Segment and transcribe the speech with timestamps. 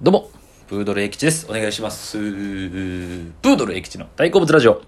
[0.00, 0.30] どうも、
[0.68, 1.48] プードル駅地です。
[1.50, 2.16] お願いします。
[2.16, 4.80] プードル駅地の大好物ラジオ。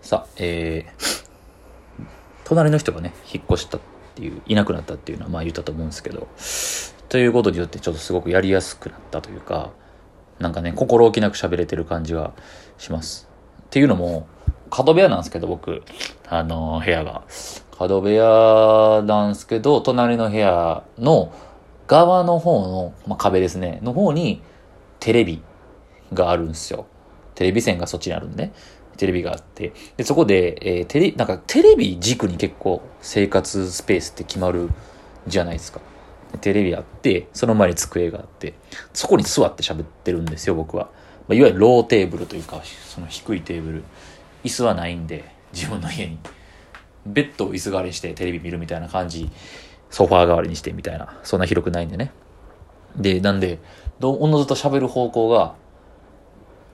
[0.00, 2.06] さあ、えー、
[2.44, 3.80] 隣の人がね、引っ越したっ
[4.14, 6.26] ていう、いなくなったっていうのはまあ言ったと思うんですけど、
[7.10, 9.72] ということによってちょっとすごくやりやすくなったというか、
[10.38, 12.32] なんかね、心置きなく喋れてる感じが
[12.78, 13.28] します。
[13.60, 14.26] っていうのも、
[14.70, 15.82] 角部屋なんですけど、僕、
[16.26, 17.24] あの部屋が。
[17.76, 21.30] 角部屋なんですけど、隣の部屋の
[21.86, 24.42] 側の方の、まあ、壁ですね、の方に
[25.00, 25.42] テレビ
[26.12, 26.86] があるんですよ。
[27.34, 28.52] テレビ線がそっちにあるんでね。
[28.96, 29.72] テレビがあって。
[29.96, 34.70] で、そこで、えーテレ、なんかテレビ軸に結構生活スペースって決まる
[35.26, 35.80] じゃないですか。
[36.40, 38.54] テレビあって、その前に机があって、
[38.92, 40.88] そこに座って喋ってるんですよ、僕は。
[41.28, 43.84] まあ、いわゆるローテーブルというか、その低いテーブル。
[44.44, 46.18] 椅子はないんで、自分の家に。
[47.04, 49.30] ベッドを椅子代わりしてテレビ見るみたいな感じ、
[49.90, 52.12] ソファー代わりにしてみたいな、そんな広くないんでね。
[52.96, 53.58] で、なんで、
[54.00, 55.54] どおのずと喋る方向が、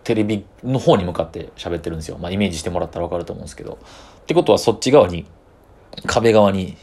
[0.04, 2.18] テレビの方に向かって喋ってるんですよ。
[2.18, 3.78] まあ、イメージしてもらったらわかると思うんですけど。
[4.22, 5.26] ってことは、そっち側に、
[6.06, 6.76] 壁側に、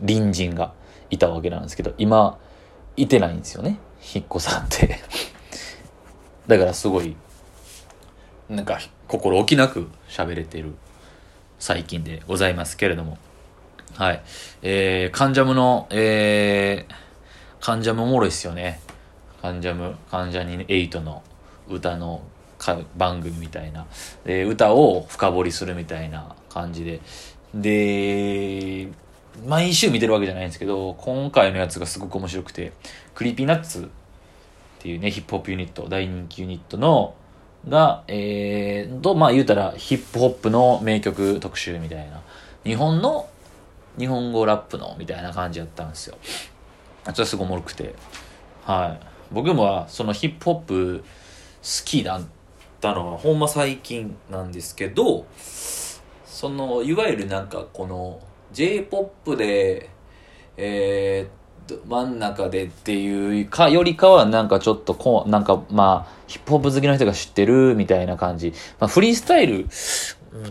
[0.00, 0.72] 隣人が
[1.10, 2.38] いたわけなんですけど、今、
[2.96, 3.78] いてないんですよね。
[4.14, 4.98] 引っ越さんって。
[6.48, 7.14] だからすごい、
[8.48, 10.74] なんか、心置きなく喋れてる
[11.58, 13.18] 最近でございますけれども。
[13.94, 14.22] はい。
[14.62, 18.80] えー、カンジャムの、えー、カンジャムおもろいっすよね。
[19.42, 21.22] カンジャム、カンジャニ8の
[21.68, 22.22] 歌の
[22.96, 23.86] 番組みたいな。
[24.24, 27.00] で、歌を深掘りするみたいな感じで。
[27.54, 28.88] で、
[29.46, 32.72] 毎週見てるわけじゃないんですけど、今回のやつがすごく面白くて、
[33.14, 37.14] Creepy Nuts っていうね、ヒップホップユニット、大人気ユニットの、
[37.68, 42.20] が、えー、と、まあ言うたら、ヒップホップの名曲特集みたいな。
[42.64, 43.28] 日本の、
[44.00, 46.16] 日本語ラップの、みたいな感じやったんですよ。
[47.04, 47.94] それはすごいおもろくて。
[48.64, 49.06] はい。
[49.30, 51.04] 僕もは、そのヒップホップ
[51.62, 52.22] 好きだっ
[52.80, 58.20] たのは、ほんま最近なんですけど、その、いわゆるなんかこの、
[58.52, 59.90] J-POP で、
[60.56, 61.40] えー、
[61.86, 69.66] 真ん中でっていうかよりかはなんかちょっとこうなんかまあヒップホップ好きの人が知ってるみたいな感じ、まあ、フリースタイル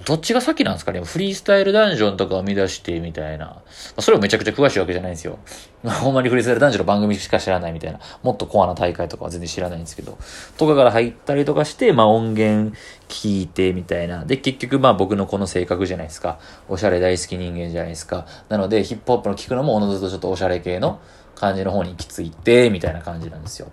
[0.05, 1.01] どっちが先なんですかね？
[1.01, 3.45] フリースタイルダンジョンとかを生み出してみたいな。
[3.45, 3.63] ま
[3.97, 5.39] あそれをめちゃくちゃ詳しいわけじゃないんですよ。
[5.83, 7.99] ほんまにフリースタイルダンジョンの番組しか知らないみたいな。
[8.21, 10.17] もっとコアな大会とかは全然知らないんですけど。
[10.57, 12.75] とかから入ったりとかして、まあ音源
[13.07, 14.25] 聞いてみたいな。
[14.25, 16.39] で、結局まあ僕のこの性格じゃないですか。
[16.67, 18.25] おしゃれ大好き人間じゃないですか。
[18.49, 20.99] なのでヒップホップの聞くのもおのずとちょっとおしゃれ系の
[21.35, 23.71] 感じの方に行き着いて、みたいな感じなんですよ。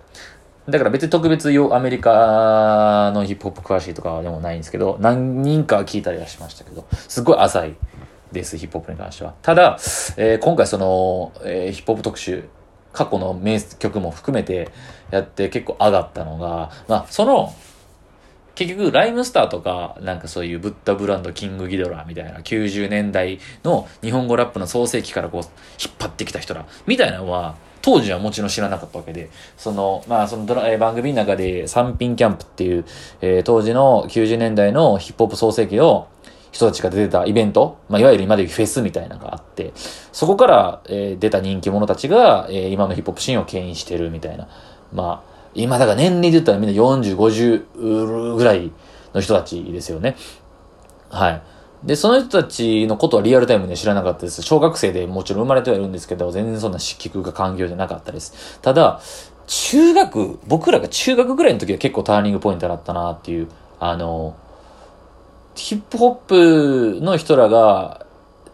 [0.69, 7.75] だから別に特別よアメリカのヒップホップ詳しいとかでもないんですけど、何人か聞いたりはしましたけど、すごい浅い
[8.33, 9.33] です、ヒップホップに関しては。
[9.41, 9.77] ただ、
[10.17, 12.49] えー今回その、えーヒップホップ特集、
[12.91, 14.69] 過去の名曲も含めて
[15.11, 17.53] やって結構上がったのが、まあ、その、
[18.55, 27.55] 結局、ライムスターとか、なんかそういうブッダブランド、キングギドラみたいな90年代の日本語ラップの創世期からこう、引っ張ってきた人ら、みたいなのは、
[27.87, 32.83] 当時はもちろん知らなかったわけで、その、まあ、そのドラ、え番組の中で、三品キャンプっていう、
[33.21, 36.09] えー当時の90年代のヒップホップ創世期の
[36.51, 39.71] 人たちが出てたイベント、まあ、いわゆる今でいうフェスみたいなのがあって、
[40.11, 44.49] そこから、えー出た人気者たちが、えー今のヒップホップシーンを牽引してるみたいな。
[44.91, 48.69] まあ、今だから年齢で言ったらみんな40、50ぐらい
[49.13, 50.17] の人たちですよね。
[51.09, 51.41] はい。
[51.83, 54.41] で、その人たちのことはリアルタイムで知らなかったです。
[54.41, 58.59] 小学生でもちろん生まれてはいるんですけど、全然そんな聞くが環境じゃなかったです。
[58.61, 58.99] ただ、
[59.47, 63.47] 中学、僕らが中学ぐらいの時は結構ターニングポイントだったなっていう、
[63.79, 64.35] あの、
[65.55, 68.05] ヒップホップの人らが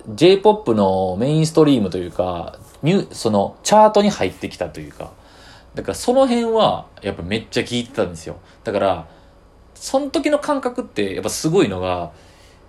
[0.09, 5.11] J-POP のメインストリームというか、ミュそのチャートに入ってきたというか、
[5.75, 8.35] だからその辺はやっぱめっちゃ聞いてたんですよ。
[8.63, 9.07] だから、
[9.73, 12.11] その時の感覚ってやっぱすごいのが、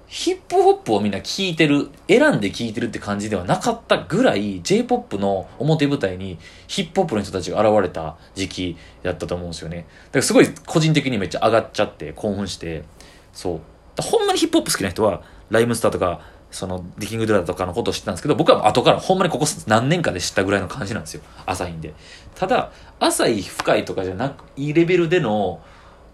[0.07, 9.79] ヒップホップをみんな聞いてる、選んで聞いてるって感じではなかったぐらい、J-POP の表舞台にヒップホップの人たちが現れた時期だったと思うんですよね。
[9.79, 12.85] だからすごい個人的にめっちゃ上がっちゃって、興奮して、
[13.33, 13.61] そう。
[13.97, 16.21] だほんまにヒップホップ好きな人は、ライムスターとか、
[16.51, 21.23] その、ディキングドラとかのことを知ったんですけど、僕は後からほんまにここ何年かで知ったぐらいの感じなんですよ。
[21.47, 21.95] 浅いんで。
[22.37, 22.71] ただ、
[23.01, 25.61] 浅い深いとかじゃなく、いいレベルでの、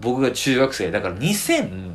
[0.00, 1.94] 僕が中学生、だから2000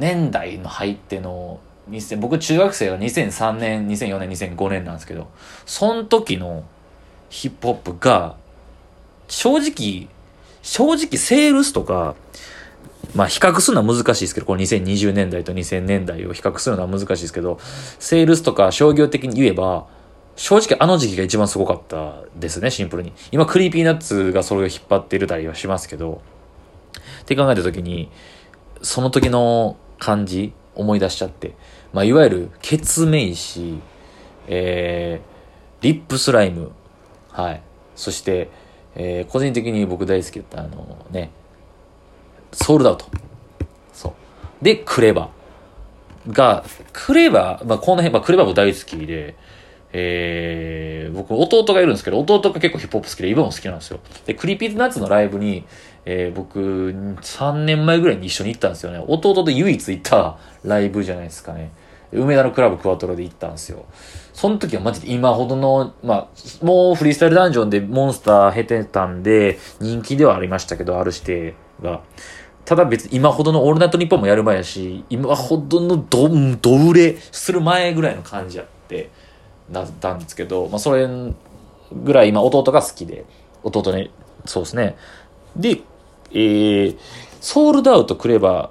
[0.00, 1.60] 年代の入っての、
[1.90, 5.28] 2000僕中学生は2003年、2004年、2005年なんですけど、
[5.66, 6.64] その時の
[7.28, 8.36] ヒップホップが、
[9.28, 10.08] 正直、
[10.62, 12.16] 正直セールスとか、
[13.14, 17.58] まあ比較するのは難しいですけど、この2020年代と2000年代を比較するのは難しいですけど、
[17.98, 19.86] セールスとか商業的に言えば、
[20.36, 23.12] 正直あの時期が一番すごかったですね、シンプルに。
[23.32, 26.22] 今、 Creepy Nuts がそれを引っ張っているたりはしますけど、
[27.22, 28.10] って考えた時に、
[28.82, 31.54] その時の感じ、思い出しちゃって。
[31.92, 33.78] まあ、いわゆる、ケツメイシ、
[34.48, 36.72] えー、 RIP SLYME、
[37.30, 37.62] はい。
[37.94, 38.50] そして、
[38.96, 41.30] えー、個人的に僕大好きだった、あのね、
[42.52, 43.04] SOUL'd OUT。
[43.92, 44.64] そう。
[44.64, 49.36] で、 KREVA が、 KREVA まあ、この辺、まあ、 KREVA も大好きで、
[49.92, 54.00] えー、僕、弟がいるんですけど、弟が結構ヒップホップ好きで、今も好きなんですよ。
[54.26, 55.64] で、 Creepy Nuts のライブに、
[56.04, 59.04] えー、僕、3年前ぐらいに一緒に行ったんですよね。
[59.06, 61.72] 弟と唯一行ったライブじゃないですかね。
[62.12, 63.84] 梅田のクラブクワトロで行ったんですよ。
[64.32, 72.00] その時はマジで今ほどの、まあ、もうフリースタイルダンジョンでモンスター経てたんで、人気ではありましたけど、ある指定が。
[72.64, 79.10] ただ別に今ほどのオールナイトニッポンもやる前やし、今ほどのど、ど売れする前ぐらいの感じやって、
[79.70, 81.08] なったんですけど、まあそれ
[81.92, 83.24] ぐらい今弟が好きで、
[83.62, 84.10] 弟ね、
[84.44, 84.96] そうですね。
[85.56, 85.80] で、
[86.32, 86.98] えー、
[87.40, 88.70] SOUL'd OUT、KREVA、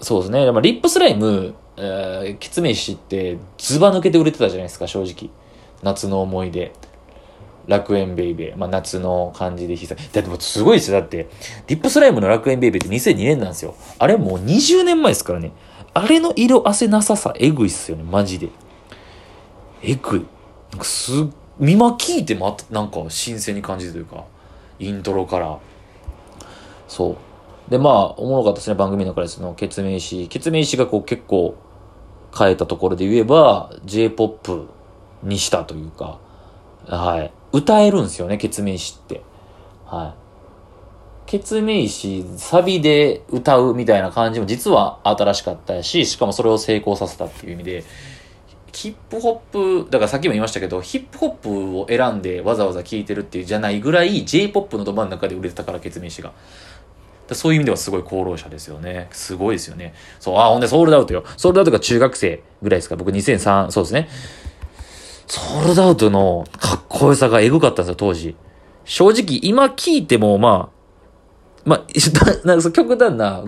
[0.00, 0.50] そうですね。
[0.50, 5.30] まあ、 RIP SLYME、えー、ケツメイシってズバ抜けて売れてたじゃないですか、正直。
[5.82, 6.72] 夏の思い出。
[7.66, 8.56] 楽園ベイベー。
[8.56, 10.12] まあ、夏の感じで必殺。
[10.12, 11.00] だってすごいですよ。
[11.00, 11.28] だって、
[11.68, 13.74] RIP SLYME の楽園ベイベーって2002年なんですよ。
[13.98, 15.52] あれもう20年前ですからね。
[15.92, 18.48] あれの色あせなささ、えぐいっすよね、マジで。
[19.82, 20.26] えぐい。
[20.70, 21.12] なんかす、
[21.60, 24.24] 今聞いてもなんか新鮮に感じるというか、
[24.78, 25.58] イントロから。
[26.88, 27.70] そう。
[27.70, 30.26] で、まあ、おもろかったですね、番組の中でその、ケツメイシ。
[30.28, 31.54] ケツメイシがこう結構
[32.36, 34.68] 変えたところで言えば、J-POP
[35.22, 36.18] にしたというか、
[36.86, 37.32] はい。
[37.52, 39.22] 歌えるんですよね、ケツメイシって。
[39.86, 40.20] はい。
[41.30, 47.84] ケツメイシ、サビで歌うみたいな感じも実は新しかったし、しかもそれを成功させたっていう意味で、
[48.72, 56.32] ヒップホップ、だからさっきも言いましたけど、ヒップホップを選んでわざわざ聴いてるっていうじゃないぐらい J-POP のど真ん中で売れてたから、ケツメイシが。
[57.32, 59.08] そういう意味ではすごい功労者ですよね。
[59.12, 59.94] すごいですよね。
[60.18, 61.24] そう、あ、ほんでソールドアウトよ。
[61.36, 62.96] ソールドアウトが中学生ぐらいですか。
[62.96, 64.08] 僕2003、そうですね。
[65.26, 68.34] ソールドアウトのかっこよさがエグかったんですよ、当時。
[68.84, 70.80] 正直、今聞いても、まあ、
[71.64, 71.82] まあ、
[72.46, 73.44] なんか極端な、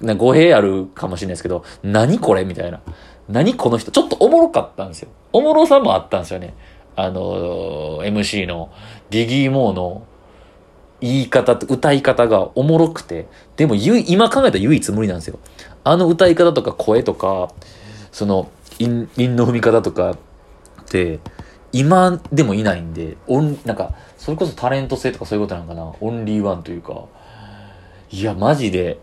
[0.00, 2.80] な語弊あるかもしれないですけど、何これみたいな。
[3.30, 3.90] 何この人？
[3.90, 5.08] ちょっとおもろかったんですよ。
[5.32, 6.54] おもろさもあったんですよね。
[6.96, 8.70] あの、MC の
[9.10, 10.06] ディギー・モーの
[11.00, 15.38] 言い方と歌い方がおもろくて、でも今考えたら唯一無二なんですよ。
[15.84, 17.52] あの歌い方とか声とか、
[18.12, 20.16] その、韻の踏み方とかっ
[20.86, 21.20] て、
[21.72, 25.92] 今でもいないんで、オン、なんか、それこそタレント性とかそういうことなんかな？
[26.00, 27.04] オンリーワンというか。
[28.10, 28.98] いや、マジで、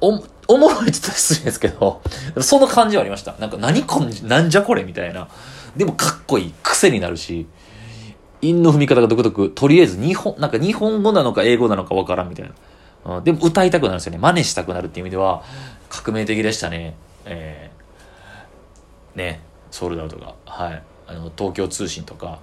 [0.00, 2.02] お、おもろいって言ったら失礼ですけど、
[2.40, 3.34] その感じはありました。
[3.38, 5.28] なんか、何こん、なんじゃこれみたいな。
[5.76, 6.54] でもかっこいい。
[6.62, 7.46] 癖になるし。
[8.42, 9.50] 韻の踏み方が独特。
[9.50, 12.50] とりあえず日本、なんか日本語なのか英語なのかわからんみたい
[13.04, 13.16] な。
[13.16, 14.18] うん、でも歌いたくなるんですよね。
[14.18, 15.42] 真似したくなるっていう意味では、
[15.88, 16.96] 革命的でしたね。
[17.24, 19.40] えー、ね、
[19.70, 20.34] ソールドアウトが。
[20.44, 20.82] はい。
[21.06, 22.38] あの、東京通信とか、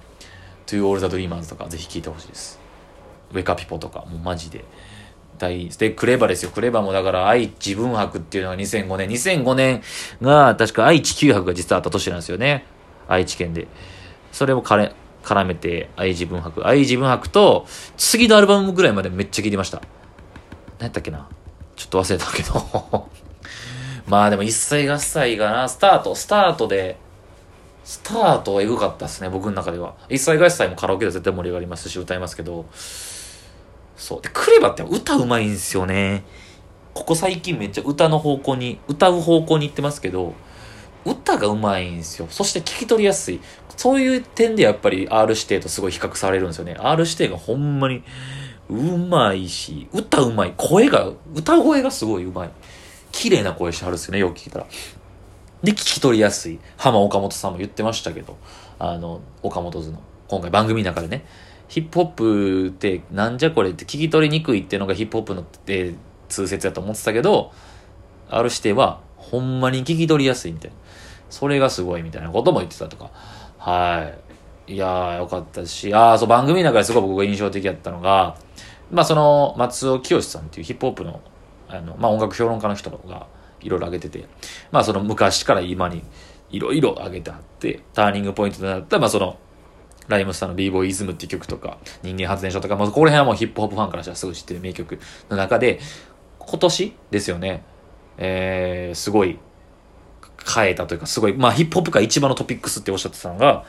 [0.67, 2.59] To All the Dreamers とか、ぜひ聴いてほしいです。
[3.31, 4.65] ウェカピポとか、もうマジで。
[5.37, 6.51] 大で、クレバですよ。
[6.51, 9.09] クレバもだから愛知文博っていうのが2005年。
[9.09, 9.81] 2005年
[10.21, 12.65] が確か愛知九博が実はあった年なんですよね。
[13.07, 13.67] 愛知県で。
[14.31, 14.93] それも彼、
[15.23, 16.67] 絡めて愛知文博。
[16.67, 17.65] 愛知文博と、
[17.97, 19.81] 次のアルバムぐらいまでめっちゃ聴いてました。
[20.79, 21.27] 何やったっけな
[21.75, 23.09] ちょっと忘れたけど
[24.07, 26.97] まあでも一切合切がな、スタート、スタートで、
[27.83, 29.95] スタートはエグかったですね、僕の中では。
[30.09, 32.65] 一切合切もカラオケで絶対盛り上がりますし、歌いますけど、
[34.03, 34.21] そう。
[34.21, 36.23] で、クレバって歌うまいんですよね。
[36.93, 40.33] ここ最近めっちゃ歌の方向に、歌う方向に行ってますけど、
[41.05, 42.27] 歌がうまいんですよ。
[42.29, 43.39] そして聞き取りやすい。
[43.77, 46.75] そういう点でやっぱり R 指定とすごい比較されるんですよね。
[46.77, 48.03] R 指定がほんまに
[48.69, 50.53] うまいし、歌うまい。
[50.57, 52.49] 声が、歌声がすごいうまい。
[53.13, 54.67] 綺麗な声してはるんですよね、よく聞いたら。
[55.63, 56.59] で、聞き取りやすい。
[56.75, 58.35] 浜岡本さんも言ってましたけど、
[58.79, 61.25] あの、岡本図の、今回番組の中でね、
[61.73, 65.95] ヒップホップってなんじゃこれって聞き取りにくいっていうのがヒップホップの、えー、
[66.29, 67.51] 通説やと思ってたけど、
[68.29, 70.77] ある指定は、ほんまに聞き取りやすいみたいな。
[71.31, 73.09] それがすごいみたいなことも言ってたとか。
[73.57, 74.11] は
[74.67, 74.73] い。
[74.75, 78.37] いやー、よかったし、あー、そう、番組の中ですごい僕が印象的やったのが、
[78.91, 81.21] まあ、その、松尾清さんっていうヒップホップの、
[81.69, 83.25] あの、まあ、音楽評論家の人が
[83.61, 84.27] いろいろ挙げてて、
[84.71, 86.03] まあ、その昔から今に
[86.51, 89.39] いろいろ挙げてあって、ターニングポイントとなった、まあ、その、
[90.07, 95.79] ライムスターの b ボーイズムっていう曲とか、人間発電所とか、まあ、ここら辺はもうヒップホップファンからしたらすぐ知ってる名曲の中で、
[96.39, 97.63] 今年ですよね、
[98.17, 99.39] えー、すごい
[100.45, 103.65] 変えたというか、すごい、まあヒップホップ界一番のトピックスっておっしゃってたのが、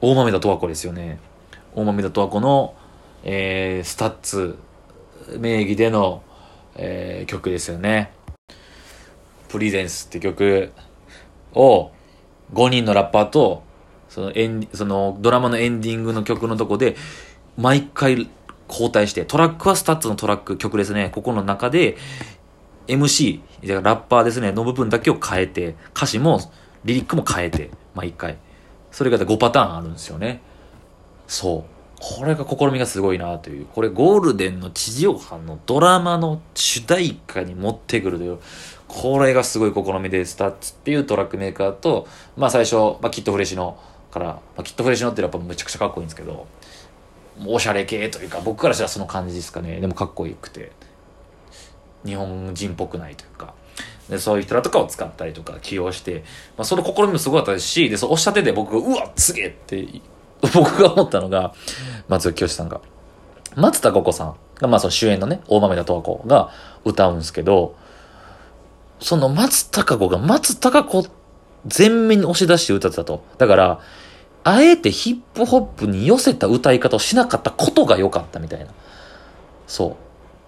[0.00, 1.18] 大豆田とわ子ですよね。
[1.74, 2.74] 大豆田とわ子の、
[3.24, 4.58] えー、スタッツ
[5.38, 6.22] 名義での、
[6.76, 8.12] えー、曲ですよね。
[9.48, 10.72] Presence って曲
[11.54, 11.90] を
[12.54, 13.62] 5人のラッパーと
[14.12, 16.96] そのエンそのドラマのエンディングの曲のとこで
[17.56, 18.28] 毎回
[18.68, 21.10] 交代してトラックは STUTS のトラック曲ですね。
[21.14, 21.96] ここの中で
[22.88, 23.40] MC
[23.82, 24.52] ラッパーですね。
[24.52, 26.40] の部分だけを変えて歌詞も
[26.84, 28.36] リリックも変えて毎回。
[28.90, 30.42] それが5パターンあるんですよね。
[31.26, 31.72] そう。
[31.98, 33.66] これが試みがすごいなという。
[33.66, 38.38] これゴールデンの地上波のドラマの主題歌に持ってくるという。
[38.88, 43.78] これがすごい試みで、 STUTS っていうトラックメーカーと、まあ最初、まあ KID FRESINO
[44.12, 46.46] から、まあ、 KID FRESINO ってやっぱめちゃくちゃかっこいいんですけど、
[47.46, 49.80] おしゃれ系というか、僕からしたらその感じですかね。
[49.80, 50.72] でもかっこよくて、
[52.04, 53.54] 日本人っぽくないというか。
[54.08, 56.24] で、そういう人らとかを使ったりとか起用して、
[56.58, 59.88] まあその試みもすごかったですし、で、そうおっしゃってて僕が、うわ、すげえって
[60.54, 61.54] 僕が思ったのが、
[62.08, 62.80] 松尾清さんが。
[63.54, 66.50] 松田子子さんが、まあその主演のね、大豆田十和子が
[66.84, 67.76] 歌うんですけど、
[69.00, 71.06] その松たか子が松たか子
[71.66, 73.24] 全面に押し出して歌ってたと。
[73.38, 73.80] だから、
[74.44, 78.66] あえてヒップホップに寄せた歌い方をしなかったことが良かったみたいな。
[79.66, 79.96] そう。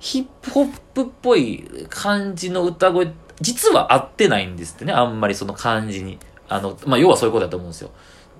[0.01, 6.19] ヒップホップっぽい感じの歌声、実は合ってないんですってね、あんまりその感じに。
[6.49, 7.91] あの、まあ、要はそういうことだと思うんですよ。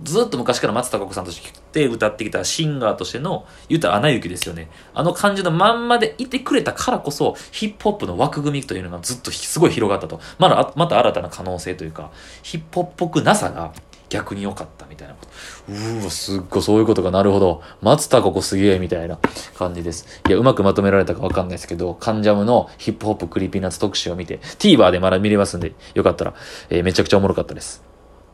[0.03, 1.41] ずっと昔から松たか子さんとし
[1.73, 4.69] て歌ってきたシンガーとしての、言うたら穴行きですよね。
[4.93, 10.21] あの感じのまんまでいてくれたからこそ、ヒップホップの枠組みというのがずっとすごい広がったと。
[10.39, 12.11] まだ、また新たな可能性というか、
[12.43, 13.73] ヒップホップっぽくなさが
[14.15, 15.27] 逆に良かったみたいなこ
[15.67, 15.73] と。
[15.73, 17.63] うわ、すっごいそういうことがなるほど。
[17.83, 19.19] 松田ここすげえみたいな
[19.59, 20.23] 感じです。
[20.29, 26.35] いや、うまくまとめられたかわかんないですけど、関ジャムのヒップホップ Creepy Nuts 特集を見て、TVer でまだ見れますんで、よかったら、
[26.71, 27.83] えー、めちゃくちゃおもろかったです。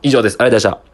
[0.03, 0.35] 以上です。
[0.39, 0.90] ありがとうございました。